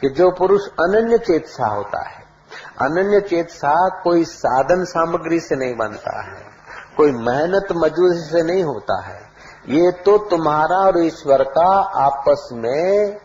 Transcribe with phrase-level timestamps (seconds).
[0.00, 2.22] कि जो पुरुष अनन्य चेतसा होता है,
[2.80, 6.42] अनन्य चेतसा कोई साधन सामग्री से नहीं बनता है,
[6.96, 9.28] कोई मेहनत मजदूरी से नहीं होता है।
[9.68, 13.18] ये तो तुम्हारा और ईश्वर का आपस में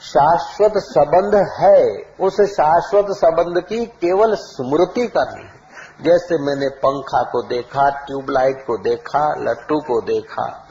[0.00, 5.60] शाश्वत संबंध है। उस शाश्वत संबंध की केवल स्मृति करनी है।
[6.02, 10.66] जैसे मैंने पंखा को देखा, ट्यूबलाइट को देखा, लट्टू को देखा,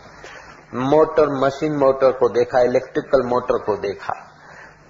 [0.74, 4.29] मोटर, मशीन मोटर को देखा, इलेक्ट्रिकल मोटर को देखा।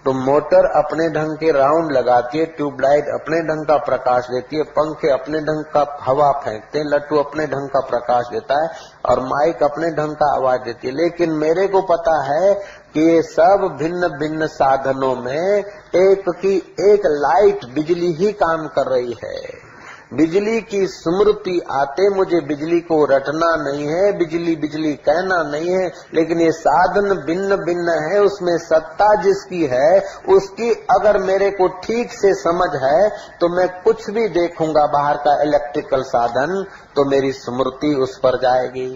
[0.05, 4.63] तो मोटर अपने ढंग के राउंड लगाती है, ट्यूबलाइट अपने ढंग का प्रकाश देती है,
[4.63, 8.69] पंखे अपने ढंग का हवा फेंकते हैं लट्टू अपने ढंग का प्रकाश देता है
[9.05, 12.53] और माइक अपने ढंग का आवाज़ देती है। लेकिन मेरे को पता है
[12.93, 15.63] कि ये सब भिन्न भिन्न साधनों में
[15.95, 16.55] एक की
[16.89, 19.68] एक लाइट बिजली ही काम कर रही है।
[20.11, 25.85] बिजली की स्मृति आते मुझे, बिजली को रटना नहीं है, बिजली बिजली कहना नहीं है,
[26.13, 32.11] लेकिन ये साधन भिन्न भिन्न है, उसमें सत्ता जिसकी है, उसकी अगर मेरे को ठीक
[32.11, 33.09] से समझ है
[33.41, 36.63] तो मैं कुछ भी देखूँगा बाहर का इलेक्ट्रिकल साधन
[36.95, 38.89] तो मेरी स्मृति उस पर जाएगी।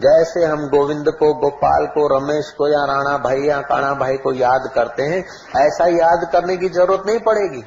[0.00, 4.32] जैसे हम गोविंद को, गोपाल को, रमेश को या राणा भाई या काणा भाई को
[4.34, 5.24] याद करते हैं,
[5.58, 7.62] ऐसा याद करने की ज़रूरत नहीं पड़ेगी।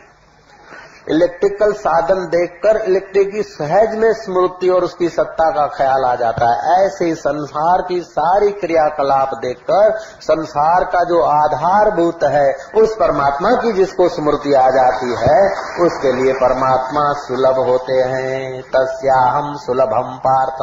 [1.09, 6.49] इलेक्ट्रिकल साधन देखकर इलेक्ट्रिक की सहज में स्मृति और उसकी सत्ता का ख्याल आ जाता
[6.49, 13.51] है। ऐसे ही संसार की सारी क्रियाकलाप देखकर संसार का जो आधारभूत है, उस परमात्मा
[13.51, 15.39] की जिसको स्मृति आ जाती है,
[15.85, 20.61] उसके लिए परमात्मा सुलभ होते हैं। तस्या हम सुलभम पार्थ।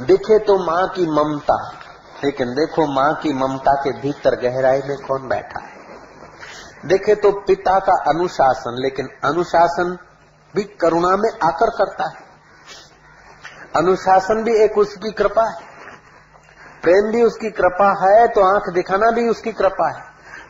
[0.00, 1.56] दिखे तो माँ की ममता,
[2.24, 5.73] लेकिन देखो माँ की ममता के भीतर गहराई में कौन बैठा है?
[6.84, 9.96] देखे तो पिता का अनुशासन, लेकिन अनुशासन
[10.54, 12.22] भी करुणा में आकर करता है।
[13.76, 15.72] अनुशासन भी एक उसकी कृपा है।
[16.82, 20.02] प्रेम भी उसकी कृपा है तो आँख दिखाना भी उसकी कृपा है।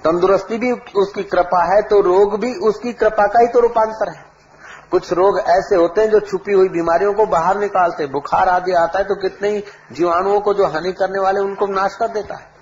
[0.05, 4.23] तंदुरुस्ती भी उसकी कृपा है तो रोग भी उसकी कृपा का ही तो रूपांतर है।
[4.91, 8.99] कुछ रोग ऐसे होते हैं जो छुपी हुई बीमारियों को बाहर निकालते बुखार आदि आता
[8.99, 12.53] है तो कितने ही जीवाणुओं को जो हानि करने वाले उनको नाश कर देता है।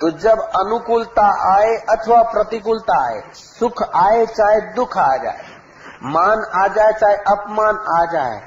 [0.00, 5.40] तो जब अनुकूलता आए अथवा प्रतिकूलता आए, सुख आए चाहे दुख आ जाए,
[6.02, 8.40] मान आ जाए चाहे अपमान आ जाए,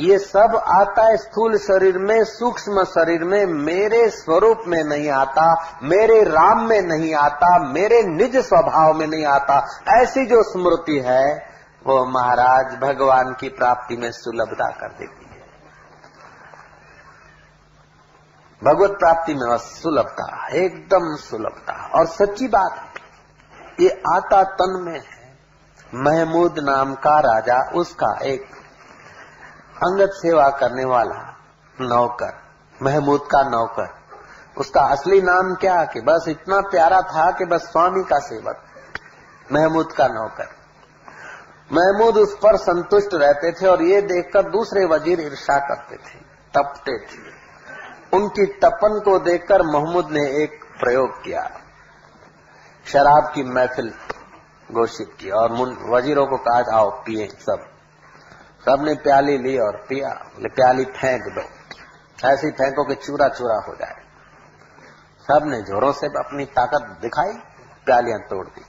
[0.00, 5.46] ये सब आता है स्थूल शरीर में, सूक्ष्म शरीर में, मेरे स्वरूप में नहीं आता,
[5.82, 9.58] मेरे राम में नहीं आता, मेरे निज स्वभाव में नहीं आता।
[9.94, 11.52] ऐसी जो स्मृति है,
[11.86, 15.21] वो महाराज भगवान की प्राप्ति में सुलभता कर देती
[18.62, 25.22] भगवत प्राप्ति में सुलभता, एकदम सुलभता। और सच्ची बात ये आता तन में है।
[25.94, 28.44] महमूद नाम का राजा, उसका एक
[29.76, 31.18] अंगत सेवा करने वाला
[31.80, 32.32] नौकर,
[32.82, 33.88] महमूद का नौकर।
[34.58, 38.62] उसका असली नाम क्या कि बस इतना प्यारा था कि बस स्वामी का सेवक,
[39.52, 40.48] महमूद का नौकर।
[41.70, 46.18] महमूद उस पर संतुष्ट रहते थे और ये देखकर दूसरे वज़ीर ईर्षा करते थे,
[46.54, 47.41] तपते थे।
[48.14, 51.50] उनकी तपन को देखकर मोहम्मद ने एक प्रयोग किया।
[52.86, 53.94] शराब की महफिल
[54.72, 55.52] घोषित की और
[55.90, 57.68] वजीरों को कहा, आओ, पिए सब।
[58.64, 61.40] सबने प्याली ली और पिया। बोले, प्याली फेंक दो।
[62.28, 63.96] ऐसी फेंको कि चूरा चूरा हो जाए।
[65.28, 67.32] सबने जोरों से अपनी ताकत दिखाई,
[67.84, 68.62] प्यालियाँ तोड़ दी।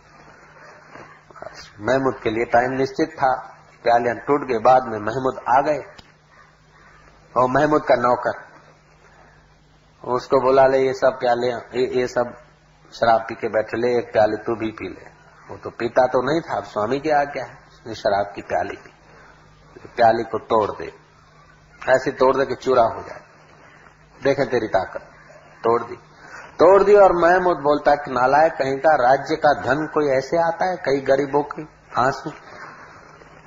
[1.80, 5.84] महमूद के लिए टाइम निश्चित था। प्यालियाँ टूट गए, बाद में महमूद आ गए।
[7.38, 8.53] और महमूद का नौकर
[10.08, 12.38] उसको बोला ले ये सब प्याले ये, ये सब
[12.94, 15.06] शराब पी के बैठे ले एक प्याले तू भी पी ले।
[15.50, 18.76] वो तो पीता तो नहीं था अब स्वामी की आज्ञा है उसने शराब की प्याली
[18.76, 18.94] पी।
[19.96, 20.94] प्याली को तोड़ दे।
[21.90, 23.22] ऐसे तोड़ दे कि चूरा हो जाए।
[24.24, 25.02] देखे तेरी ताकत।
[25.64, 25.96] तोड़ दी।
[26.54, 30.38] तोड़ दी और मैं मुझ बोलता कि नालायक कहीं का राज्य का धन कोई ऐसे
[30.38, 32.32] आता है कई गरीबों की आँसू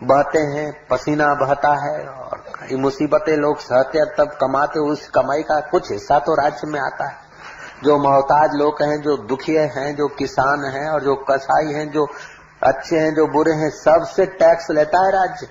[0.02, 2.35] बहते हैं पसीना बहता है और
[2.66, 6.81] कई मुसीबतें लोग सहते हैं, तब कमाते उस कमाई का कुछ हिस्सा तो राज्य में
[6.81, 7.16] आता है।
[7.84, 12.07] जो मोहताज लोग हैं, जो दुखी हैं, जो किसान हैं और जो कसाई हैं, जो
[12.63, 15.48] अच्छे हैं, जो बुरे हैं, सबसे टैक्स लेता है राज्य।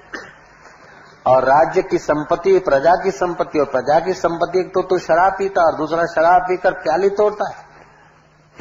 [1.28, 5.34] और राज्य की संपत्ति, प्रजा की संपत्ति, और प्रजा की संपत्ति एक तो तो शराब
[5.34, 7.56] पीता और दूसरा शराब पीकर प्याली तोड़ता है।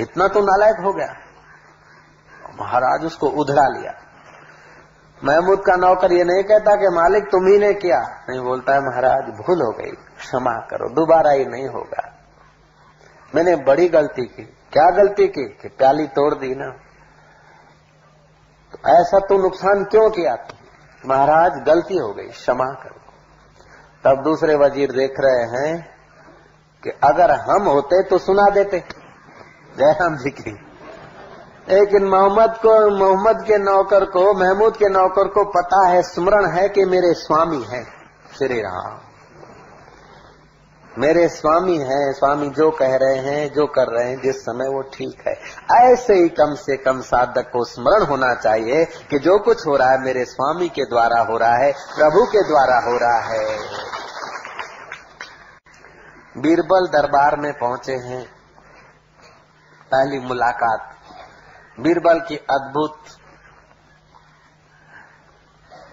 [0.00, 1.14] इतना तो नालायक हो गया।
[2.60, 4.03] महाराज उसको उधरा लिया।
[5.24, 8.80] महमूद का नौकर ये नहीं कहता कि मालिक तुम ही ने किया। नहीं, बोलता है,
[8.80, 12.12] महाराज, भूल हो गई। क्षमा करो, दोबारा ये नहीं होगा।
[13.34, 15.44] मैंने बड़ी गलती की। क्या गलती की?
[15.44, 16.70] कि प्याली तोड़ दी ना।
[18.72, 20.36] तो ऐसा तो नुकसान क्यों किया?
[21.06, 23.00] महाराज, गलती हो गई, क्षमा करो।
[24.04, 25.88] तब दूसरे वज़ीर देख रहे हैं
[26.84, 28.78] कि अगर हम होते तो सुना देते।
[29.78, 30.63] जयराम जी की
[31.68, 36.68] लेकिन मोहम्मद को, मोहम्मद के नौकर को, महमूद के नौकर को पता है, स्मरण है
[36.68, 37.84] कि मेरे स्वामी है।
[38.38, 38.98] श्री राम।
[40.98, 44.82] मेरे स्वामी हैं, स्वामी जो कह रहे हैं, जो कर रहे हैं, जिस समय वो
[44.82, 45.34] ठीक है।
[45.92, 49.90] ऐसे ही कम से कम साधक को स्मरण होना चाहिए कि जो कुछ हो रहा
[49.90, 53.58] है मेरे स्वामी के द्वारा हो रहा है, प्रभु के द्वारा हो रहा है।
[56.36, 58.24] बीरबल दरबार में पहुँचे हैं।
[59.92, 60.93] पहली मुलाकात
[61.78, 62.96] बीरबल की अद्भुत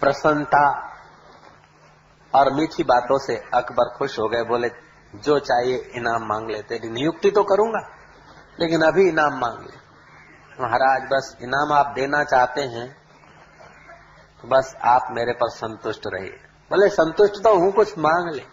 [0.01, 0.63] प्रसन्नता
[2.33, 4.69] और मीठी बातों से अकबर खुश हो गए, बोले,
[5.13, 7.79] जो चाहिए इनाम मांग लेते नियुक्ति तो करूँगा,
[8.59, 9.79] लेकिन अभी इनाम मांग ले।
[10.57, 12.87] महाराज, बस इनाम आप देना चाहते हैं
[14.43, 16.37] तो बस आप मेरे पर संतुष्ट रहिए।
[16.71, 18.43] बोले संतुष्ट तो हूँ, कुछ मांग ले,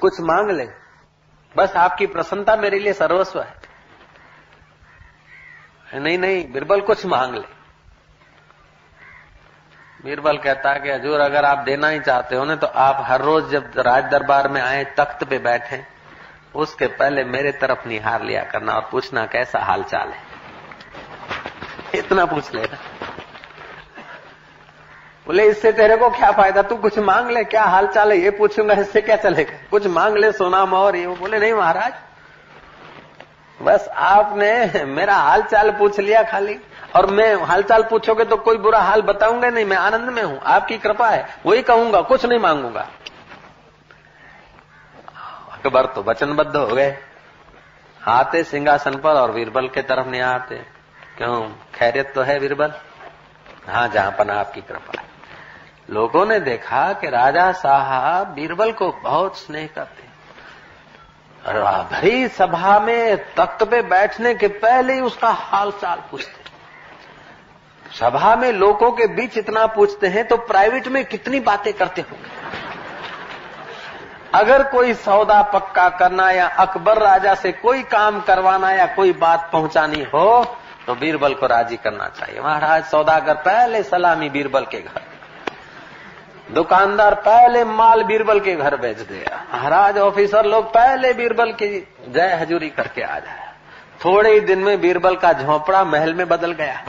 [0.00, 0.66] कुछ मांग ले,
[1.54, 3.59] बस आपकी प्रसन्नता मेरे लिए सर्वस्व है।
[5.90, 7.60] नहीं नहीं, बीरबल कुछ मांग ले।
[10.04, 13.22] बीरबल कहता है कि हजूर, अगर आप देना ही चाहते हो ना तो आप हर
[13.22, 15.82] रोज जब राज दरबार में आए, तख्त पे बैठे,
[16.54, 20.28] उसके पहले मेरे तरफ़ निहार लिया करना और पूछना कैसा हाल चाल है।
[21.94, 22.78] इतना पूछ लेना।
[25.26, 26.62] बोले, इससे तेरे को क्या फ़ायदा?
[26.62, 28.18] तू कुछ मांग ले, क्या हाल चाल है?
[28.18, 29.58] ये पूछूँगा, इससे क्या चलेगा?
[29.70, 31.92] कुछ मांग ले, सोना मोहर ये बोले, नहीं महाराज
[33.62, 36.58] बस आपने मेरा हाल चाल पूछ लिया खाली।
[36.96, 40.78] और मैं हालचाल पूछोगे तो कोई बुरा हाल बताऊँगा नहीं, मैं आनंद में हूँ। आपकी
[40.78, 42.86] कृपा है, वही कहूँगा, कुछ नहीं मांगूँगा।
[45.52, 46.96] अकबर तो वचनबद्ध हो गए।
[48.00, 50.56] आते सिंहासन पर और बीरबल के तरफ़ नहीं आते।
[51.18, 51.40] क्यों?
[51.74, 52.72] खैरियत तो है बीरबल
[53.68, 55.08] हाँ जहाँ पर आपकी कृपा है।
[55.90, 60.02] लोगों ने देखा कि राजा साहब बीरबल को बहुत स्नेह करते
[61.44, 66.38] भरी सभा में तख्त पे बैठने के पहले ही उसका हाल चाल पूछते
[67.98, 72.28] सभा में लोगों के बीच इतना पूछते हैं तो प्राइवेट में कितनी बातें करते होंगे?
[74.34, 79.48] अगर कोई सौदा पक्का करना या अकबर राजा से कोई काम करवाना या कोई बात
[79.52, 80.44] पहुंचानी हो
[80.86, 85.02] तो बीरबल को राज़ी करना चाहिए। महाराज, सौदागर पहले सलामी बीरबल के घर।
[86.54, 92.38] दुकानदार पहले माल बीरबल के घर बेच दिया महाराज, ऑफिसर लोग पहले बीरबल की जय
[92.40, 93.48] हजूरी करके आ जाए।
[94.04, 96.82] थोड़े ही दिन में बीरबल का झोपड़ा महल में बदल गया।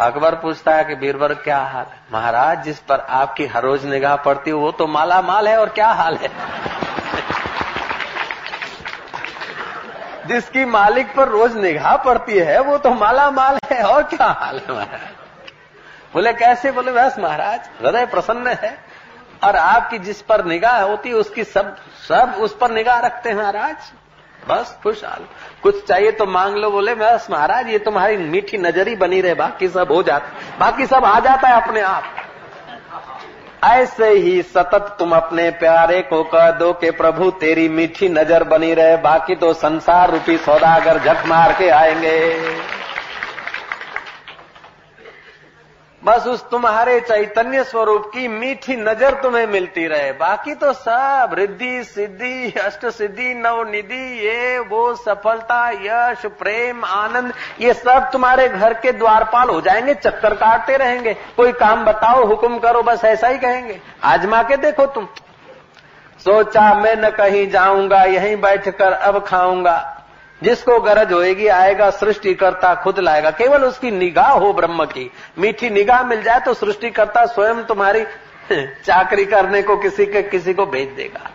[0.00, 2.00] अकबर पूछता है कि बीरबल, क्या हाल है?
[2.12, 5.68] महाराज, जिस पर आपकी हर रोज निगाह पड़ती है, वो तो माला माल है और
[5.68, 6.30] क्या हाल है?
[10.26, 14.58] जिसकी मालिक पर रोज निगाह पड़ती है, वो तो माला माल है और क्या हाल
[14.58, 15.14] है, महाराज?
[16.14, 16.70] बोले, कैसे?
[16.72, 18.76] बोले, बस महाराज, हृदय प्रसन्न है
[19.44, 21.76] और आपकी जिस पर निगाह होती है उसकी सब
[22.08, 23.90] सब उस पर निगाह रखते हैं महाराज।
[24.48, 25.24] बस, खुशहाल।
[25.62, 29.34] कुछ चाहिए तो मांग लो, बोले, बस महाराज, ये तुम्हारी मीठी नज़र ही बनी रहे,
[29.34, 32.04] बाकी सब हो जाता, बाकी सब आ जाता है अपने आप।
[33.64, 38.74] ऐसे ही सतत तुम अपने प्यारे को कह दो कि प्रभु, तेरी मीठी नज़र बनी
[38.74, 42.34] रहे, बाकी तो संसार रूपी सौदागर झक मार के आएँगे।
[46.04, 51.84] बस उस तुम्हारे चैतन्य स्वरूप की मीठी नज़र तुम्हें मिलती रहे। बाकी तो सब रिद्धि,
[51.84, 58.92] सिद्धि, अष्ट सिद्धि नवनिधि ये, वो, सफलता, यश, प्रेम, आनंद, ये सब तुम्हारे घर के
[58.92, 63.80] द्वारपाल हो जाएँगे, चक्कर काटते रहेंगे। कोई काम बताओ, हुक्म करो, बस ऐसा ही कहेंगे।
[64.04, 65.08] आजमा के देखो तुम।
[66.18, 69.97] सोचा मैं न कहीं जाऊँगा, यहीं बैठकर अब खाऊँगा।
[70.42, 76.02] जिसको गरज होएगी आएगा, सृष्टिकर्ता खुद लाएगा। केवल उसकी निगाह हो ब्रह्म की। मीठी निगाह
[76.02, 78.04] मिल जाए तो सृष्टिकर्ता स्वयं तुम्हारी
[78.84, 81.30] चाकरी करने को किसी के, किसी को भेज देगा।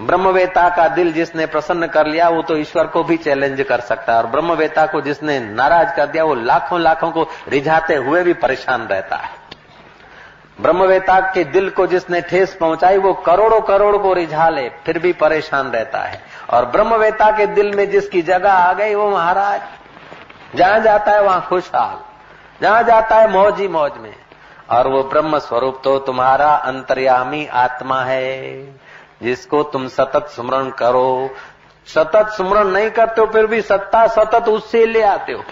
[0.00, 4.12] ब्रह्मवेता का दिल जिसने प्रसन्न कर लिया, वो तो ईश्वर को भी चैलेंज कर सकता
[4.12, 8.32] है। और ब्रह्मवेता को जिसने नाराज़ कर दिया, वो लाखों लाखों को रिझाते हुए भी
[8.32, 9.42] परेशान रहता है।
[10.60, 15.12] ब्रह्मवेता के दिल को जिसने ठेस पहुंचाई, वो करोड़ों, करोड़ को रिझा ले, फिर भी
[15.12, 19.60] परेशान रहता है। और ब्रह्मवेता के दिल में जिसकी जगह आ गई वो महाराज।
[20.56, 21.98] जहाँ जाता है वहाँ खुशहाल।
[22.62, 24.14] जहाँ जाता है मौज ही मौज में।
[24.70, 28.62] और वो ब्रह्म स्वरूप तो तुम्हारा अंतर्यामी आत्मा है,
[29.22, 31.30] जिसको तुम सतत स्मरण करो।
[31.86, 35.44] सतत स्मरण नहीं करते हो, फिर भी सत्ता सतत उससे ले आते हो।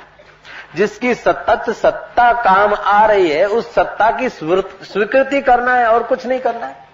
[0.75, 6.27] जिसकी सतत सत्ता काम आ रही है, उस सत्ता की स्वीकृति करना है और कुछ
[6.27, 6.90] नहीं करना है।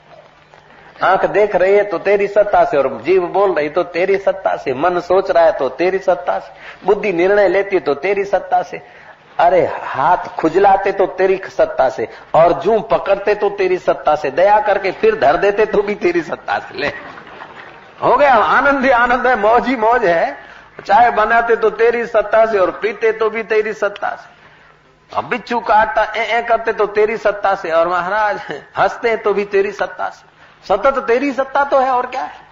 [1.03, 4.57] आँख देख रही है तो तेरी सत्ता से और जीव बोल रही तो तेरी सत्ता
[4.57, 8.63] से मन सोच रहा है तो तेरी सत्ता से बुद्धि निर्णय लेती तो तेरी सत्ता
[8.63, 8.81] से
[9.39, 14.59] अरे हाथ खुजलाते तो तेरी सत्ता से और जू पकड़ते तो तेरी सत्ता से दया
[14.61, 16.93] करके फिर धर देते तो भी तेरी सत्ता से ले
[18.03, 20.37] हो गया आनंद ही आनंद है मौज ही मौज है
[20.87, 24.35] चाय बनाते तो तेरी सत्ता से और पीते तो भी तेरी सत्ता से
[25.11, 28.41] अब बिच्छू काटता ए, ए करते तो तेरी सत्ता से और महाराज
[28.79, 30.36] हँसते तो भी तेरी सत्ता से
[30.67, 32.45] सतत तेरी सत्ता तो है, और क्या है?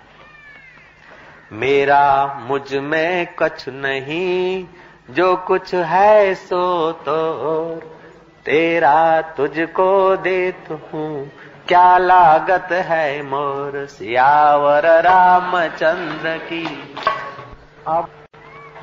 [1.52, 4.64] मेरा मुझमें कुछ नहीं,
[5.10, 7.74] जो कुछ है सो तो
[8.46, 11.30] तेरा तुझको देत हूँ।
[11.68, 16.66] क्या लागत है मोर सियावर रामचंद्र की?
[17.88, 18.08] अब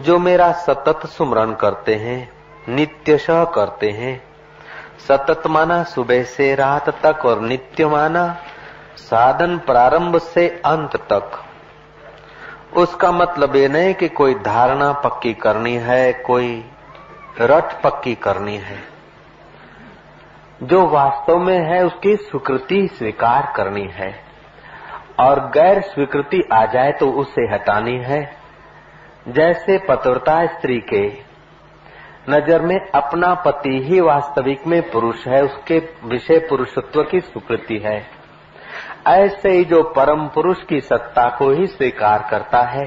[0.01, 2.19] जो मेरा सतत सुमरण करते हैं
[2.69, 4.21] नित्यश करते हैं,
[5.07, 8.25] सतत माना सुबह से रात तक और नित्य माना
[8.97, 11.43] साधन प्रारंभ से अंत तक।
[12.77, 16.65] उसका मतलब ये नहीं कि कोई धारणा पक्की करनी है, कोई
[17.41, 18.79] रट पक्की करनी है।
[20.63, 24.31] जो वास्तव में है, उसकी स्वीकृति स्वीकार करनी है।
[25.19, 28.37] और गैर स्वीकृति आ जाए तो उसे हटानी है।
[29.27, 31.31] जैसे पतिव्रता स्त्री के
[32.29, 38.20] नज़र में अपना पति ही वास्तविक में पुरुष है, उसके विषय पुरुषत्व की स्वीकृति है।
[39.07, 42.85] ऐसे ही जो परम पुरुष की सत्ता को ही स्वीकार करता है।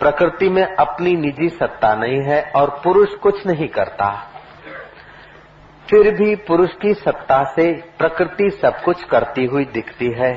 [0.00, 4.10] प्रकृति में अपनी निजी सत्ता नहीं है और पुरुष कुछ नहीं करता।
[5.90, 10.32] फिर भी पुरुष की सत्ता से प्रकृति सब कुछ करती हुई दिखती है।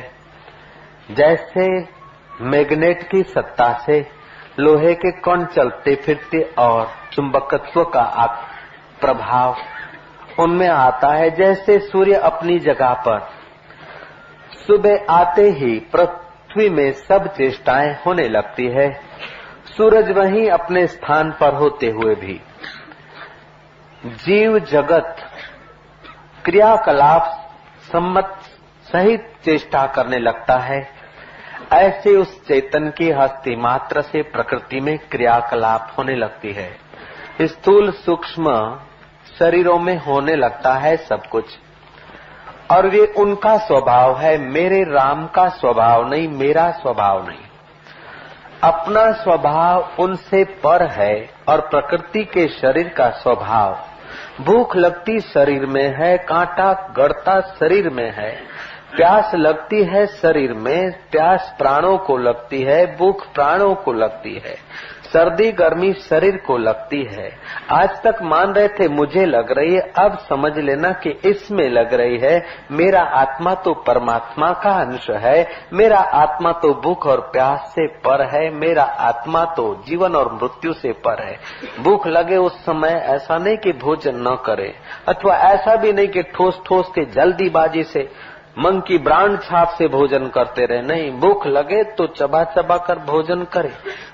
[1.11, 1.67] जैसे
[2.41, 4.05] मैग्नेट की सत्ता से
[4.59, 8.25] लोहे के कण चलते फिरते और चुंबकत्व का
[9.01, 9.55] प्रभाव
[10.39, 13.42] उनमें आता है। जैसे सूर्य अपनी जगह पर
[14.67, 19.01] सुबह आते ही पृथ्वी में सब चेष्टाएँ होने लगती है।
[19.77, 22.41] सूरज वहीं अपने स्थान पर होते हुए भी।
[24.05, 25.17] जीव जगत
[26.45, 27.55] क्रियाकलाप
[27.91, 28.39] सम्मत
[28.93, 30.87] सहित चेष्टा करने लगता है।
[31.73, 36.77] ऐसे उस चेतन की हस्ती मात्र से प्रकृति में क्रियाकलाप होने लगती है।
[37.41, 38.79] स्थूल सूक्ष्म
[39.39, 41.45] शरीरों में होने लगता है सब कुछ।
[42.71, 47.39] और ये उनका स्वभाव है, मेरे राम का स्वभाव नहीं, मेरा स्वभाव नहीं।
[48.63, 53.79] अपना स्वभाव उनसे पर है और प्रकृति के शरीर का स्वभाव।
[54.41, 58.39] भूख लगती शरीर में है, कांटा गड़ता शरीर में है,
[58.95, 64.55] प्यास लगती है शरीर में, प्यास प्राणों को लगती है, भूख प्राणों को लगती है।
[65.13, 67.29] सर्दी गर्मी शरीर को लगती है।
[67.71, 71.93] आज तक मान रहे थे, मुझे लग रही है, अब समझ लेना कि इसमें लग
[71.93, 77.71] रही है, मेरा आत्मा तो परमात्मा का अंश है, मेरा आत्मा तो भूख और प्यास
[77.75, 81.37] से पर है, मेरा आत्मा तो जीवन और मृत्यु से पर है।
[81.79, 84.73] भूख लगे उस समय ऐसा नहीं कि भोजन न करे,
[85.07, 88.09] अथवा ऐसा भी नहीं कि ठोस ठोस के जल्दीबाजी से
[88.59, 92.99] मन की ब्रांड छाप से भोजन करते रहे। नहीं, भूख लगे तो चबा चबा कर
[92.99, 93.71] भोजन करे।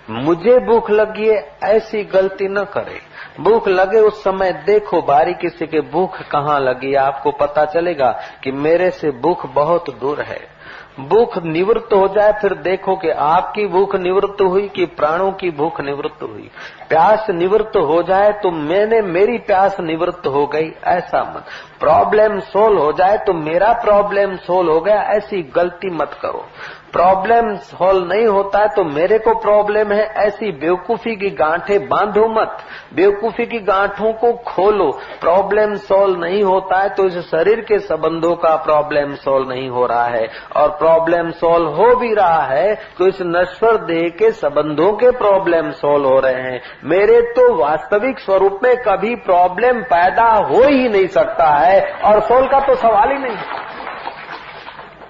[0.10, 3.00] मुझे भूख लगी है, ऐसी गलती न करे।
[3.40, 8.12] भूख लगे उस समय देखो बारीकी से के भूख कहाँ लगी आपको पता चलेगा
[8.44, 10.59] कि मेरे से भूख बहुत दूर है।
[10.98, 15.80] भूख निवृत्त हो जाए, फिर देखो कि आपकी भूख निवृत्त हुई कि प्राणों की भूख
[15.82, 16.50] निवृत्त हुई।
[16.90, 21.46] प्यास निवृत्त हो जाए तो मैंने मेरी प्यास निवृत्त हो गई, ऐसा मत।
[21.80, 26.46] प्रॉब्लम सोल्व हो जाए तो मेरा प्रॉब्लम सोल्व हो गया, ऐसी गलती मत करो।
[26.94, 32.28] प्रॉब्लम सॉल्व नहीं होता है तो मेरे को प्रॉब्लम है, ऐसी बेवकूफ़ी की गांठे बांधो
[32.32, 32.58] मत।
[32.96, 34.90] बेवकूफ़ी की गांठों को खोलो।
[35.22, 39.86] प्रॉब्लम सॉल्व नहीं होता है तो इस शरीर के संबंधों का प्रॉब्लम सॉल्व नहीं हो
[39.86, 44.92] रहा है। और प्रॉब्लम सॉल्व हो भी रहा है तो इस नश्वर देह के संबंधों
[44.96, 50.64] के प्रॉब्लम सॉल्व हो रहे हैं। मेरे तो वास्तविक स्वरूप में कभी प्रॉब्लम पैदा हो
[50.64, 53.38] ही नहीं सकता है, और सोल का तो सवाल ही नहीं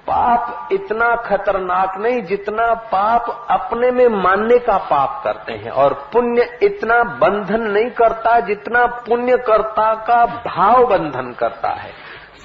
[0.09, 6.59] पाप इतना खतरनाक नहीं जितना पाप अपने में मानने का पाप करते हैं। और पुण्य
[6.63, 11.91] इतना बंधन नहीं करता जितना पुण्य कर्ता का भाव बंधन करता है।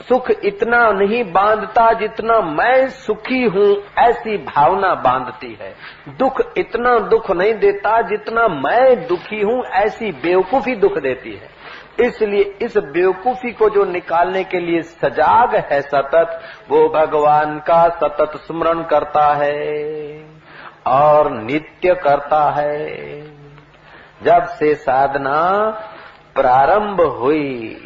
[0.09, 5.75] सुख इतना नहीं बांधता जितना मैं सुखी हूँ, ऐसी भावना बांधती है।
[6.19, 11.54] दुख इतना दुख नहीं देता जितना मैं दुखी हूँ, ऐसी बेवकूफ़ी दुख देती है।
[12.01, 18.37] इसलिए इस बेवकूफ़ी को जो निकालने के लिए सजाग है सतत, वो भगवान का सतत
[18.37, 20.27] स्मरण करता है
[20.87, 22.89] और नित्य करता है।
[24.23, 25.71] जब से साधना
[26.35, 27.77] प्रारंभ हुई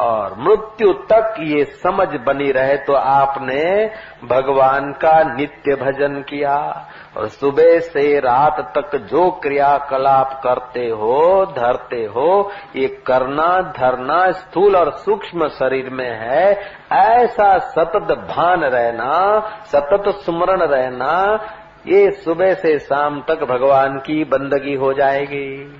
[0.00, 3.90] और मृत्यु तक ये समझ बनी रहे तो आपने
[4.24, 11.96] भगवान का नित्य भजन किया। और सुबह से रात तक जो क्रियाकलाप करते हो, धरते
[11.96, 20.04] हो, ये करना, धरना स्थूल और सूक्ष्म शरीर में है। ऐसा सतत भान रहना, सतत
[20.08, 21.44] स्मरण रहना,
[21.86, 25.78] ये सुबह से शाम तक भगवान की बंदगी हो जाएगी।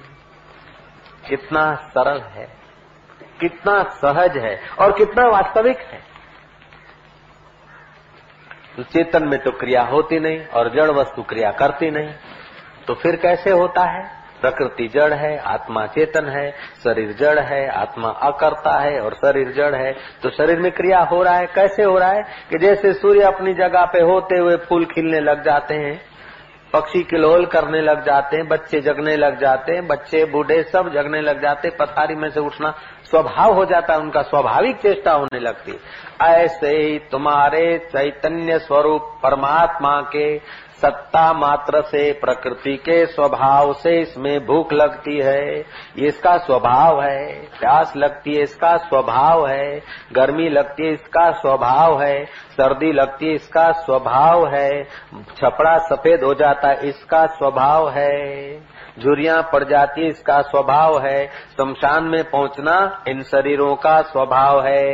[1.28, 2.63] कितना सरल है।
[3.40, 6.00] कितना सहज है और कितना वास्तविक है।
[8.76, 12.12] तो चेतन में तो क्रिया होती नहीं और जड़ वस्तु क्रिया करती नहीं।
[12.86, 14.24] तो फिर कैसे होता है?
[14.40, 16.50] प्रकृति जड़ है, आत्मा चेतन है,
[16.84, 21.22] शरीर जड़ है, आत्मा अकर्ता है और शरीर जड़ है। तो शरीर में क्रिया हो
[21.22, 24.84] रहा है, कैसे हो रहा है कि जैसे सूर्य अपनी जगह पे होते हुए फूल
[24.84, 26.00] खिलने लग जाते हैं,
[26.72, 31.20] पक्षी किलोल करने लग जाते हैं, बच्चे जगने लग जाते हैं, बच्चे बूढ़े सब जगने
[31.20, 32.74] लग जाते पथारी में से उठना
[33.10, 35.78] स्वभाव हो जाता है, उनका स्वाभाविक चेष्टा होने लगती
[36.22, 40.38] ऐसे ही तुम्हारे चैतन्य स्वरूप परमात्मा के
[40.74, 45.64] सत्ता मात्र से, प्रकृति के स्वभाव से इसमें भूख लगती है।
[45.98, 49.78] इसका स्वभाव है, प्यास लगती है, इसका स्वभाव है,
[50.12, 54.84] गर्मी लगती है, इसका स्वभाव है, सर्दी लगती है, इसका स्वभाव है,
[55.36, 58.58] छपड़ा सफ़ेद हो जाता है, इसका स्वभाव है,
[58.98, 64.84] झुरिया पड़ जाती है, इसका स्वभाव है, शमशान में पहुँचना इन शरीरों का स्वभाव है।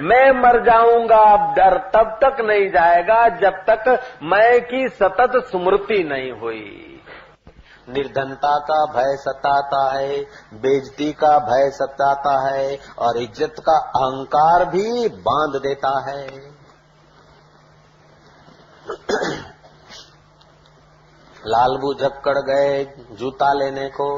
[0.00, 3.88] मैं मर जाऊँगा डर तब तक नहीं जाएगा जब तक
[4.22, 6.92] मैं की सतत स्मृति नहीं हुई।
[7.88, 10.20] निर्धनता का भय सताता है
[10.54, 16.26] बेजती का भय सताता है, और इज़्ज़त का अहंकार भी बाँध देता है।
[21.46, 24.08] लालबू झक्कड़ गए जूता लेने को।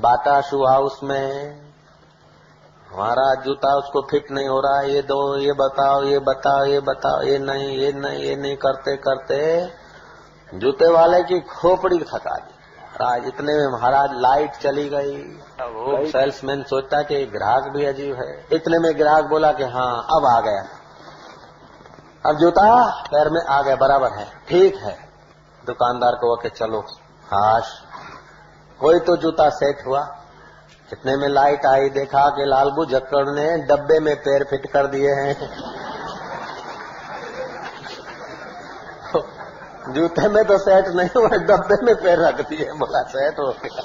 [0.00, 1.60] बाटा शू हाउस में
[2.90, 7.22] हमारा जूता उसको फिट नहीं हो रहा ये दो ये बताओ ये बताओ ये बताओ
[7.22, 9.38] ये नहीं ये नहीं ये नहीं करते करते
[10.54, 15.16] जूते वाले की खोपड़ी थका दी। आज इतने में महाराज लाइट चली गई।
[15.62, 20.26] वो सेल्समैन सोचता कि ग्राहक भी अजीब है। इतने में ग्राहक बोला कि हाँ अब
[20.26, 20.62] आ गया।
[22.26, 22.68] अब जूता
[23.10, 24.96] पैर में आ गया बराबर है ठीक है।
[25.66, 26.80] दुकानदार को के चलो
[27.26, 27.74] हाश।
[28.80, 30.00] कोई तो जूता सेट हुआ।
[30.90, 35.10] कितने में लाइट आई, देखा कि लालबू जक्कड़ ने डब्बे में पैर फिट कर दिए
[35.10, 35.36] हैं।
[39.86, 43.84] जूते में तो सेट नहीं हुआ, डब्बे में पैर रख दिए, बोला, सेट हो गया।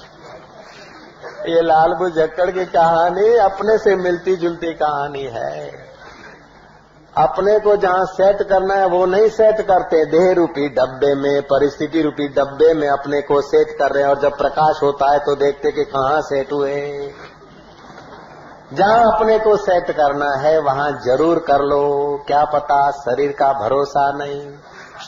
[1.48, 5.70] ये लालबू जक्कड़ की कहानी अपने से मिलती जुलती कहानी है।
[7.14, 12.02] अपने को जहाँ सेट करना है वो नहीं सेट करते। देह रूपी डब्बे में, परिस्थिति
[12.02, 15.36] रूपी डब्बे में अपने को सेट कर रहे हैं और जब प्रकाश होता है तो
[15.36, 16.80] देखते कि कहाँ सेट हुए
[18.74, 24.12] जहाँ अपने को सेट करना है, वहाँ ज़रूर कर लो। क्या पता शरीर का भरोसा
[24.12, 24.42] नहीं।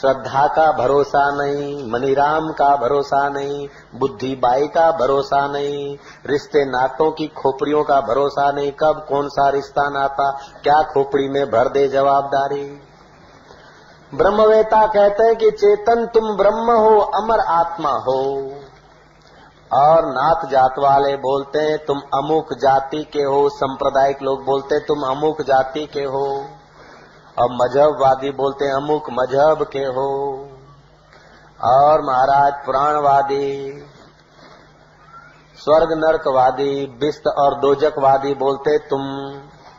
[0.03, 7.11] श्रद्धा का भरोसा नहीं, मनीराम का भरोसा नहीं, बुद्धि बाई का भरोसा नहीं, रिश्ते नातों
[7.11, 10.31] की खोपड़ियों का भरोसा नहीं, कब कौन सा रिश्ता नाता,
[10.63, 12.81] क्या खोपड़ी में भर दे जवाबदारी।
[14.13, 18.51] ब्रह्मवेता कहते हैं कि चेतन तुम ब्रह्म हो, अमर आत्मा हो।
[19.73, 25.01] और नाथ जात वाले बोलते हैं, तुम अमुक जाति के हो, सांप्रदायिक लोग बोलते तुम
[25.01, 26.45] अमुक जाति के हो।
[27.39, 30.39] अब मजहबवादी बोलते हैं, अमुक मज़हब के हो।
[31.63, 33.73] और महाराज पुराणवादी
[35.57, 39.01] स्वर्ग नरकवादी बिस्त और दोजकवादी बोलते, तुम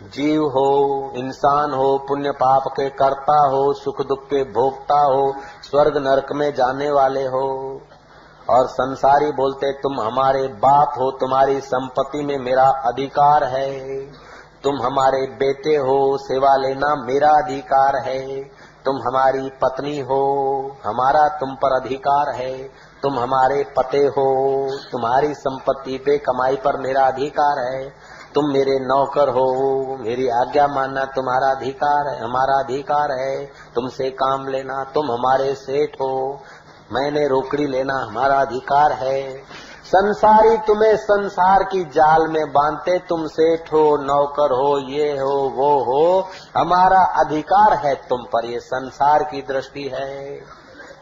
[0.09, 5.35] जीव हो, इंसान हो, पुण्य पाप के कर्ता हो, सुख दुख के भोगता हो,
[5.71, 7.81] स्वर्ग नरक में जाने वाले हो।
[8.51, 13.81] और संसारी बोलते, तुम हमारे बाप हो, तुम्हारी संपत्ति में मेरा अधिकार है।
[14.65, 18.43] तुम हमारे बेटे हो, सेवा लेना मेरा अधिकार है।
[18.85, 20.23] तुम हमारी पत्नी हो,
[20.85, 22.69] हमारा तुम पर अधिकार है।
[23.03, 27.93] तुम हमारे पते हो, तुम्हारी संपत्ति पे कमाई पर मेरा अधिकार है।
[28.35, 34.49] तुम मेरे नौकर हो, मेरी आज्ञा मानना तुम्हारा अधिकार है, हमारा अधिकार है। तुमसे काम
[34.49, 36.41] लेना तुम हमारे सेठ हो।
[36.93, 39.43] मैंने रोकड़ी लेना हमारा अधिकार है।
[39.85, 45.85] संसारी तुम्हें संसार की जाल में बांधते तुम सेठ हो नौकर हो, ये हो, वो
[45.85, 50.41] हो। हमारा अधिकार है तुम पर, ये संसार की दृष्टि है।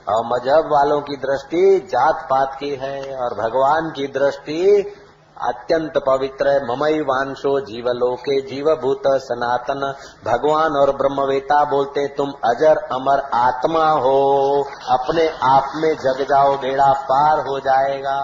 [0.09, 4.95] और मज़हब वालों की दृष्टि जात पात की है, और भगवान की दृष्टि
[5.41, 13.31] अत्यंत पवित्र है। ममई वांशो जीवलोके, जीवभूत सनातन। भगवान और ब्रह्मवेता बोलते, तुम अजर अमर
[13.35, 18.19] आत्मा हो। अपने आप में जग जाओ, बेड़ा पार हो जाएगा।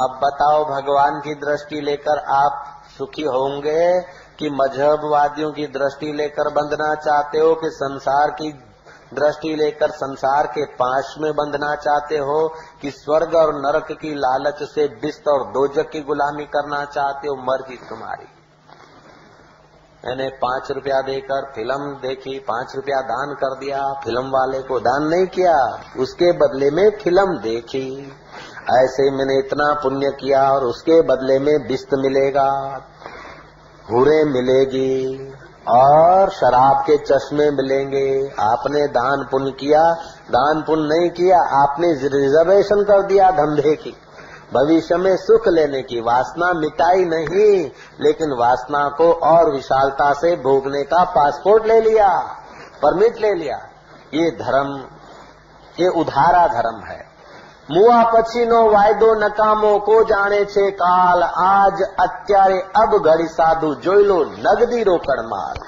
[0.00, 4.00] अब बताओ, भगवान की दृष्टि लेकर आप सुखी होंगे
[4.38, 8.73] कि मजहबवादियों की दृष्टि लेकर बंधना चाहते हो कि संसार की
[9.14, 12.48] दृष्टि लेकर संसार के पाश में बंधना चाहते हो
[12.82, 17.36] कि स्वर्ग और नरक की लालच से बिस्त और दोजक की गुलामी करना चाहते हो,
[17.42, 18.26] मर्ज़ी तुम्हारी।
[20.04, 25.06] मैंने पाँच रुपया देकर फ़िल्म देखी, पाँच रुपया दान कर दिया, फ़िल्म वाले को दान
[25.08, 25.56] नहीं किया,
[25.98, 27.88] उसके बदले में फ़िल्म देखी।
[28.72, 32.50] ऐसे मैंने इतना पुण्य किया और उसके बदले में बिस्त मिलेगा,
[33.90, 35.16] हुरे मिलेगी।
[35.68, 39.92] और शराब के चश्मे मिलेंगे। आपने दान पुण्य किया,
[40.30, 43.96] दान पुण्य नहीं किया, आपने रिजर्वेशन कर दिया धंधे की।
[44.54, 50.82] भविष्य में सुख लेने की वासना मिटाई नहीं, लेकिन वासना को और विशालता से भोगने
[50.82, 52.18] का पासपोर्ट ले लिया,
[52.82, 53.56] परमिट ले लिया।
[54.14, 54.84] ये धर्म,
[55.80, 57.13] ये उधारा धर्म है।
[57.69, 64.19] મુઆ પછીનો વાયદો નકામો કો જાણે છે કાલ આજ અત્યારે અબ ઘડી સાધુ જોઈ લો
[64.45, 65.59] નગદી રોકડ માલ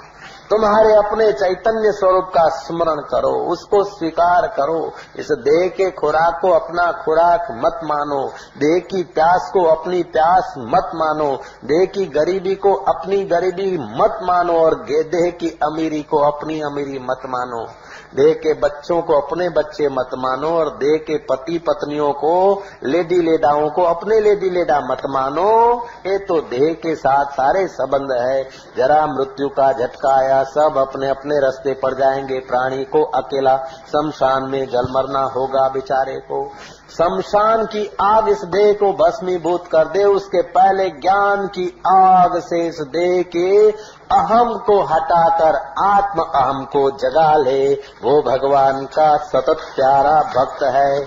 [0.52, 4.80] तुम्हारे अपने चैतन्य स्वरूप का स्मरण करो उसको स्वीकार करो
[5.16, 8.20] इस देह के खुराक को अपना खुराक मत मानो
[8.58, 11.30] देह की प्यास को अपनी प्यास मत मानो
[11.66, 13.70] देह की गरीबी को अपनी गरीबी
[14.02, 17.66] मत मानो और देह की अमीरी को अपनी अमीरी मत मानो
[18.15, 23.21] देह के बच्चों को अपने बच्चे मत मानो और देह के पति पत्नियों को, लेडी
[23.21, 28.49] लेडाओं को अपने लेडी लेडा मत मानो। ये तो देह के साथ सारे संबंध है।
[28.77, 33.57] जरा मृत्यु का झटका आया, सब अपने अपने रास्ते पर जाएँगे। प्राणी को अकेला
[33.93, 36.53] शमशान में जल मरना होगा बेचारे को।
[36.99, 42.67] शमशान की आग इस देह को भस्मीभूत कर दे। उसके पहले ज्ञान की आग से
[42.67, 43.71] इस देह के
[44.13, 51.03] अहम को हटाकर आत्म अहम को जगा ले। वो भगवान का सतत प्यारा भक्त है।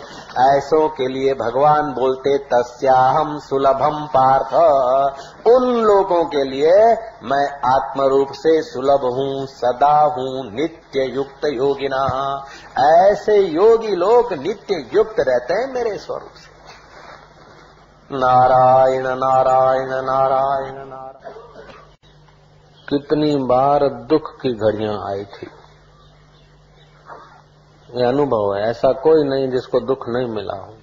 [0.57, 4.53] ऐसों के लिए भगवान बोलते, तस्याहम सुलभम पार्थ।
[5.47, 6.73] उन लोगों के लिए
[7.23, 12.45] मैं आत्म रूप से सुलभ हूँ, सदा हूँ नित्य युक्त योगिना।
[12.79, 16.49] ऐसे योगी लोग नित्य युक्त रहते हैं मेरे स्वरूप से।
[18.17, 21.48] नारायण नारायण नारायण नारायण।
[22.89, 25.47] कितनी बार दुख की घड़ियाँ आई थी।
[27.95, 30.73] ये अनुभव है, ऐसा कोई नहीं जिसको दुख नहीं मिला हो।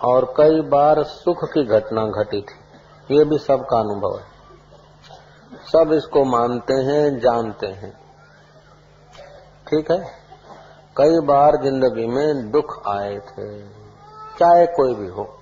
[0.00, 4.24] और कई बार सुख की घटना घटी थी, ये भी सबका अनुभव है।
[5.72, 8.00] सब इसको मानते हैं, जानते हैं।
[9.70, 10.04] ठीक है?
[10.96, 13.68] कई बार ज़िंदगी में दुख आए थे,
[14.38, 15.39] चाहे कोई भी हो।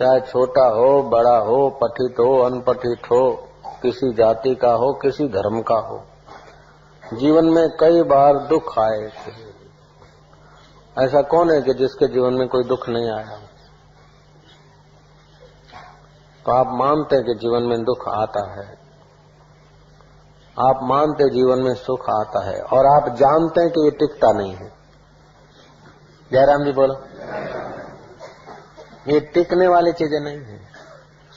[0.00, 3.48] चाहे छोटा हो, बड़ा हो, पठित हो, अनपठित हो,
[3.82, 6.02] किसी जाति का हो, किसी धर्म का हो,
[7.14, 9.32] जीवन में कई बार दुख आए थे।
[11.04, 13.36] ऐसा कौन है कि जिसके जीवन में कोई दुख नहीं आया?
[16.46, 18.82] तो आप मानते हैं कि जीवन में दुख आता है।
[20.60, 24.54] आप मानते जीवन में सुख आता है, और आप जानते हैं कि ये टिकता नहीं
[24.54, 24.72] है।
[26.32, 26.94] जयराम जी बोलो।
[29.08, 30.60] ये टिकने वाली चीज़ें नहीं है।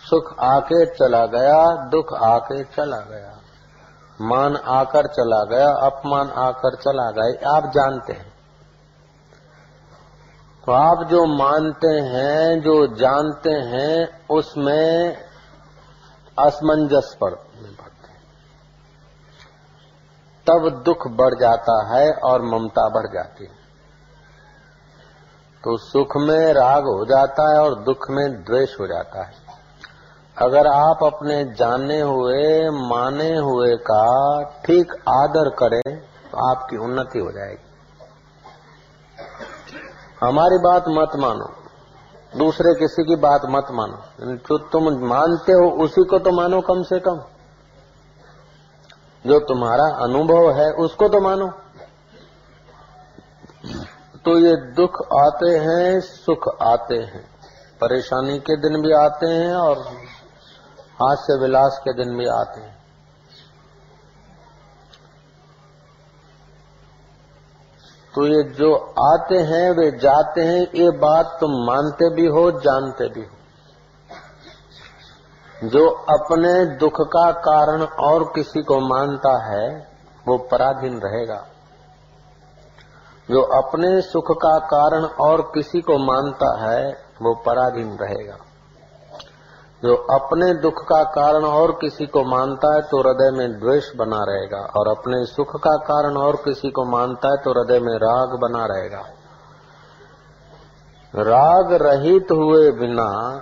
[0.10, 3.42] सुख आके चला गया, दुख आके चला गया।
[4.22, 8.36] मान आकर चला गया, अपमान आकर चला गया आप जानते हैं।
[10.66, 15.18] तो आप जो मानते हैं, जो जानते हैं, उसमें
[16.40, 18.24] असमंजस बढ़ते हैं।
[20.48, 23.55] तब दुख बढ़ जाता है और ममता बढ़ जाती है।
[25.66, 29.34] तो सुख में राग हो जाता है और दुख में द्वेष हो जाता है।
[30.38, 35.98] अगर आप अपने जाने हुए, माने हुए का ठीक आदर करें
[36.32, 37.66] तो आपकी उन्नति हो जाएगी।
[40.22, 41.50] हमारी बात मत मानो।
[42.38, 43.98] दूसरे किसी की बात मत मानो।
[44.36, 47.22] जो तुम मानते हो, उसी को तो मानो कम से कम।
[49.28, 51.52] जो तुम्हारा अनुभव है, उसको तो मानो।
[54.26, 57.30] तो ये दुख आते हैं, सुख आते हैं।
[57.82, 59.78] परेशानी के दिन भी आते हैं और
[61.04, 62.76] हास्य विलास के दिन भी आते हैं।
[68.16, 68.76] तो ये जो
[69.14, 73.32] आते हैं, वे जाते हैं, ये बात तुम मानते भी हो, जानते भी हो।
[75.68, 79.88] जो अपने दुख का कारण और किसी को मानता है,
[80.28, 81.48] वो पराधीन रहेगा।
[83.32, 88.38] जो अपने सुख का कारण और किसी को मानता है, वो पराधीन रहेगा।
[89.84, 94.20] जो अपने दुख का कारण और किसी को मानता है तो हृदय में द्वेष बना
[94.20, 98.40] रहेगा। और अपने सुख का कारण और किसी को मानता है तो हृदय में राग
[98.42, 99.04] बना रहेगा।
[101.16, 103.42] राग रहित हुए बिना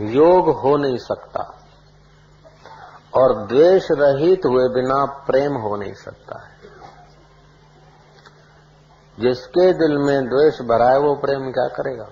[0.00, 1.54] योग हो नहीं सकता।
[3.16, 6.55] और द्वेष रहित हुए बिना प्रेम हो नहीं सकता है।
[9.20, 12.08] जिसके दिल में द्वेष भरा है, वो प्रेम क्या करेगा?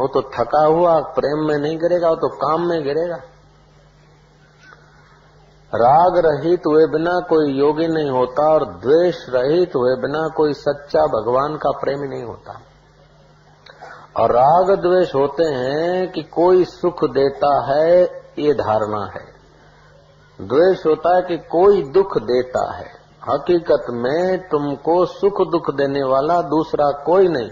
[0.00, 3.16] वो तो थका हुआ, प्रेम में नहीं गिरेगा, वो तो काम में गिरेगा।
[5.74, 11.00] राग रहित हुए बिना कोई योगी नहीं होता और द्वेष रहित हुए बिना कोई सच्चा
[11.00, 12.60] भगवान का प्रेमी नहीं होता।
[14.16, 18.02] और राग द्वेष होते हैं कि कोई सुख देता है,
[18.38, 19.34] ये धारणा है।
[20.40, 26.40] द्वेष होता है कि कोई दुख देता है। हकीकत में तुमको सुख दुख देने वाला
[26.42, 27.50] दूसरा कोई नहीं।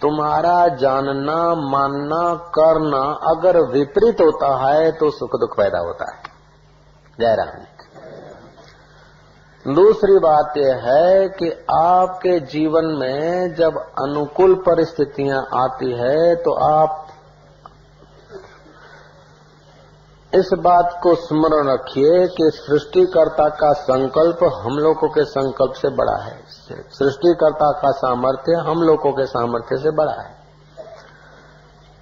[0.00, 1.38] तुम्हारा जानना,
[1.70, 6.18] मानना, करना अगर विपरीत होता है तो सुख दुख पैदा होता है।
[7.20, 7.64] जय राम
[9.64, 17.05] दूसरी बात यह है कि आपके जीवन में जब अनुकूल परिस्थितियाँ आती है तो आप
[20.34, 26.16] इस बात को स्मरण रखिए कि सृष्टिकर्ता का संकल्प हम लोगों के संकल्प से बड़ा
[26.24, 26.38] है।
[26.90, 30.34] सृष्टिकर्ता का सामर्थ्य हम लोगों के सामर्थ्य से बड़ा है।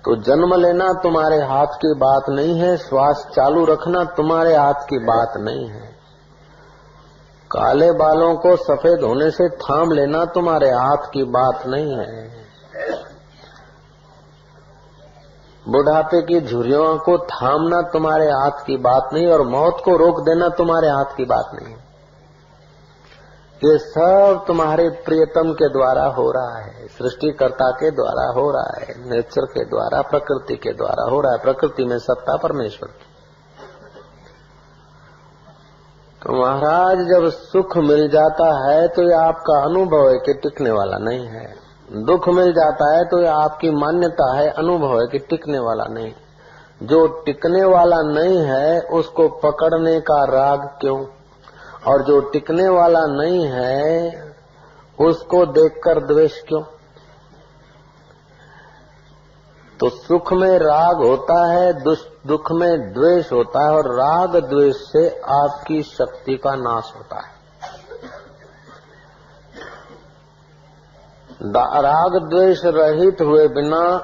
[0.04, 4.98] तो जन्म लेना तुम्हारे हाथ की बात नहीं है, श्वास चालू रखना तुम्हारे हाथ की
[4.98, 5.94] बात नहीं है।
[7.50, 12.44] काले बालों को सफ़ेद होने से थाम लेना तुम्हारे हाथ की बात नहीं है।
[15.66, 20.48] बुढ़ापे की झुरियों को थामना तुम्हारे हाथ की बात नहीं और मौत को रोक देना
[20.48, 21.74] तुम्हारे हाथ की बात नहीं।
[23.62, 28.94] ये सब तुम्हारे प्रियतम के द्वारा हो रहा है, सृष्टिकर्ता के द्वारा हो रहा है,
[29.10, 33.12] नेचर के द्वारा, प्रकृति के द्वारा हो रहा है। प्रकृति में सत्ता परमेश्वर की।
[36.22, 40.98] तो महाराज, जब सुख मिल जाता है तो ये आपका अनुभव है कि टिकने वाला
[40.98, 41.46] नहीं है।
[41.94, 46.12] दुख मिल जाता है तो आपकी मान्यता है, अनुभव है कि टिकने वाला नहीं।
[46.82, 51.06] जो टिकने वाला नहीं है, उसको पकड़ने का राग क्यों?
[51.86, 54.10] और जो टिकने वाला नहीं है,
[55.00, 56.62] उसको देखकर द्वेष क्यों?
[59.80, 61.72] तो सुख में राग होता है
[62.26, 67.43] दुख में द्वेष होता है, और राग द्वेष से आपकी शक्ति का नाश होता है।
[71.46, 73.98] राग द्वेष रहित हुए बिना,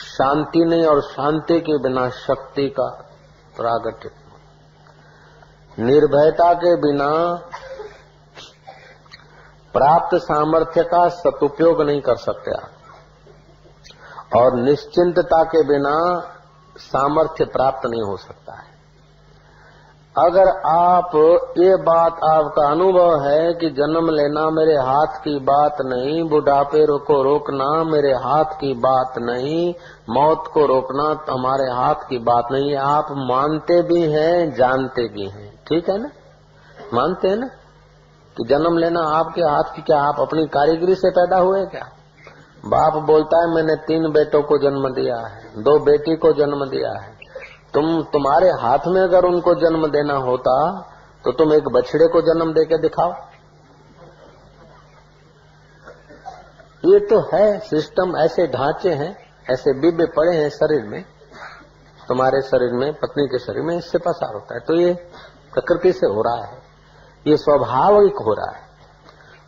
[0.00, 3.10] शांति नहीं और शांति के बिना शक्ति का
[3.56, 4.10] प्रागट्य
[5.78, 7.34] निर्भयता के बिना
[9.72, 12.70] प्राप्त सामर्थ्य का सदुपयोग नहीं कर सकते आप।
[14.36, 16.20] और निश्चिंतता के बिना
[16.76, 18.77] सामर्थ्य प्राप्त नहीं हो सकता है।
[20.18, 21.10] अगर आप,
[21.58, 27.22] ये बात आपका अनुभव है कि जन्म लेना मेरे हाथ की बात नहीं, बुढ़ापे को
[27.22, 29.74] रोकना मेरे हाथ की बात नहीं,
[30.10, 35.64] मौत को रोकना हमारे हाथ की बात नहीं आप मानते भी हैं, जानते भी हैं।
[35.68, 36.10] ठीक है ना?
[36.94, 37.46] मानते हैं ना?
[38.36, 41.88] कि जन्म लेना आपके हाथ की क्या, आप अपनी कारीगरी से पैदा हुए क्या?
[42.66, 47.02] बाप बोलता है, मैंने तीन बेटों को जन्म दिया है, दो बेटी को जन्म दिया
[47.02, 47.17] है।
[47.74, 50.54] तुम तुम्हारे हाथ में अगर उनको जन्म देना होता
[51.24, 53.12] तो तुम एक बछड़े को जन्म दे के दिखाओ।
[56.84, 59.16] ये तो है, सिस्टम ऐसे ढांचे हैं,
[59.50, 61.04] ऐसे बिबे पड़े हैं शरीर में।
[62.08, 64.92] तुम्हारे शरीर में, पत्नी के शरीर में इससे पसार होता है। तो ये
[65.54, 66.58] प्रकृति से हो रहा है।
[67.26, 68.62] ये स्वाभाविक हो रहा है।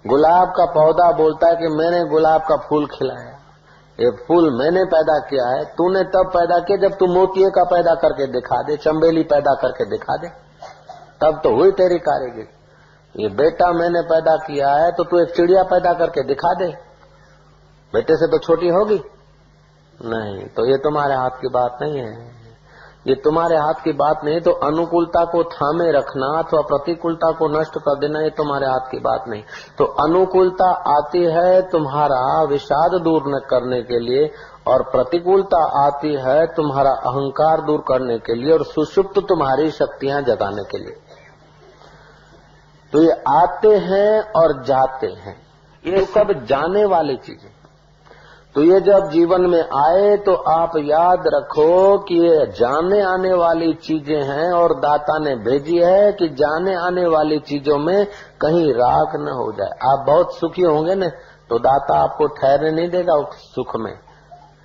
[0.06, 3.39] गुलाब का पौधा बोलता है कि मैंने गुलाब का फूल खिलाया।
[4.00, 7.94] ये फूल मैंने पैदा किया है, तूने तब पैदा किया जब तू मोतिये का पैदा
[7.94, 10.28] करके दिखा दे चंबेली पैदा करके दिखा दे।
[11.20, 12.46] तब तो हुई तेरी कारीगरी।
[13.14, 16.68] ये बेटा मैंने पैदा किया है तो तू एक चिड़िया पैदा करके दिखा दे।
[17.92, 19.00] बेटे से तो छोटी होगी?
[20.00, 22.39] नहीं तो ये तुम्हारे हाथ की बात नहीं है।
[23.06, 27.78] ये तुम्हारे हाथ की बात नहीं तो अनुकूलता को थामे रखना अथवा प्रतिकूलता को नष्ट
[27.78, 29.42] कर देना, ये तुम्हारे हाथ की बात नहीं।
[29.78, 34.30] तो अनुकूलता आती है तुम्हारा विषाद दूर न करने के लिए,
[34.66, 40.64] और प्रतिकूलता आती है तुम्हारा अहंकार दूर करने के लिए, और सुषुप्त तुम्हारी शक्तियाँ जगाने
[40.64, 40.96] के लिए।
[42.92, 45.36] तो ये आते हैं और जाते हैं।
[45.84, 47.50] ये सब जाने वाली चीज़ें।
[48.54, 53.72] तो ये जब जीवन में आए तो आप याद रखो कि ये जाने आने वाली
[53.82, 58.06] चीज़ें हैं और दाता ने भेजी है कि जाने आने वाली चीज़ों में
[58.40, 61.08] कहीं राग न हो जाए। आप बहुत सुखी होंगे न
[61.50, 63.92] तो दाता आपको ठहरने नहीं देगा उस सुख में।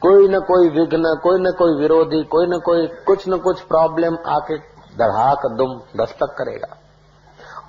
[0.02, 4.17] कोई न कोई विघ्न, कोई न कोई विरोधी, कोई न कोई कुछ न कुछ प्रॉब्लम
[4.28, 4.58] आके
[4.98, 6.76] दढ़ाक दुम दस्तक करेगा।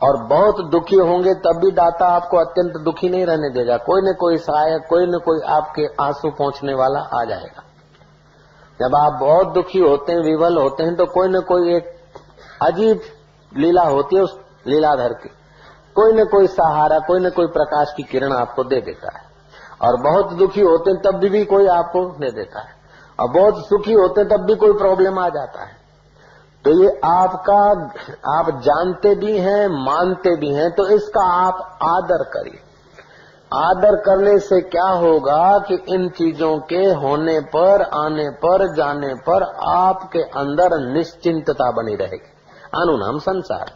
[0.02, 4.12] और बहुत दुखी होंगे तब भी दाता आपको अत्यंत दुखी नहीं रहने देगा। कोई न
[4.12, 7.62] कोई सहायक कोई न कोई आपके आँसू पहुँचने वाला आ जाएगा।
[8.80, 11.94] जब आप बहुत दुखी होते हैं विवल होते हैं तो कोई न कोई एक
[12.62, 13.00] अजीब
[13.52, 15.28] लीला होती है उस लीलाधर की।
[15.96, 19.24] कोई न कोई सहारा कोई न कोई प्रकाश की किरण आपको दे देता है।
[19.82, 22.74] और बहुत दुखी होते हैं तब भी, भी कोई आपको दे देता है।
[23.18, 25.85] और बहुत सुखी होते हैं तब भी कोई प्रॉब्लम आ जाता है।
[26.66, 27.70] तो ये आपका,
[28.38, 32.60] आप जानते भी हैं, मानते भी हैं तो इसका आप आदर करिए।
[33.54, 39.42] आदर करने से क्या होगा कि इन चीज़ों के होने पर, आने पर, जाने पर
[39.66, 42.32] आपके अंदर निश्चिंतता बनी रहेगी।
[42.80, 43.70] आनु नाम संसार।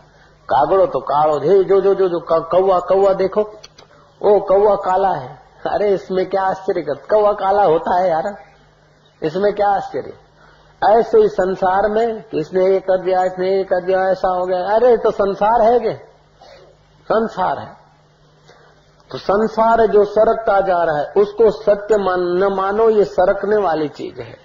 [0.49, 3.41] कागड़ो तो कालो हे जो जो जो जो कौवा कौवा देखो।
[4.23, 8.37] ओ, कौवा काला है। अरे, इसमें क्या आश्चर्य कौवा काला होता है यार।
[9.23, 10.30] इसमें क्या आश्चर्य?
[10.89, 14.59] ऐसे ही संसार में इसने ये कर दिया, इसने ये कर दिया, ऐसा हो गया।
[14.59, 15.95] अरे तो संसार है के
[17.05, 17.77] संसार है।
[19.11, 23.89] तो संसार जो सरकता जा रहा है, उसको सत्य मान, न मानो ये सरकने वाली
[23.89, 24.37] चीज़ है।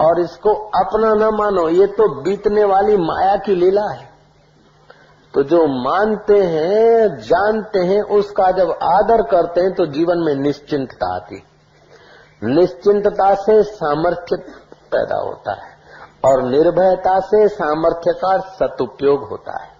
[0.00, 4.08] और इसको अपना न मानो, ये तो बीतने वाली माया की लीला है।
[5.34, 11.14] तो जो मानते हैं, जानते हैं, उसका जब आदर करते हैं तो जीवन में निश्चिंतता
[11.14, 11.42] आती
[12.44, 14.36] निश्चिंतता से सामर्थ्य
[14.92, 15.76] पैदा होता है।
[16.24, 19.78] और निर्भयता से सामर्थ्य का सदुपयोग होता है।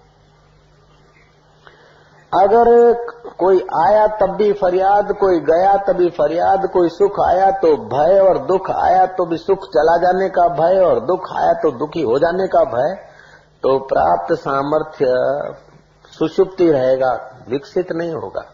[2.34, 2.92] अगर
[3.38, 8.38] कोई आया तब भी फरियाद, कोई गया तभी फरियाद, कोई सुख आया तो भय और
[8.38, 12.18] दुख, आया तो भी सुख, चला जाने का भय और दुख, आया तो दुखी हो
[12.18, 12.94] जाने का भय
[13.62, 15.06] तो प्राप्त सामर्थ्य
[16.18, 17.12] सुषुप्ति रहेगा,
[17.48, 18.44] विकसित नहीं होगा।